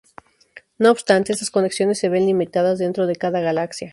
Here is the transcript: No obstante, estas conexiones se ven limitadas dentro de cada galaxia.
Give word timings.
No 0.79 0.89
obstante, 0.89 1.31
estas 1.31 1.51
conexiones 1.51 1.99
se 1.99 2.09
ven 2.09 2.25
limitadas 2.25 2.79
dentro 2.79 3.05
de 3.05 3.17
cada 3.17 3.39
galaxia. 3.39 3.89